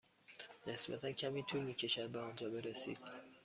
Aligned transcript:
نسبتا 0.67 1.11
کمی 1.11 1.43
طول 1.43 1.61
می 1.63 1.73
کشد 1.75 2.09
به 2.09 2.19
آنجا 2.19 2.49
برسید. 2.49 2.99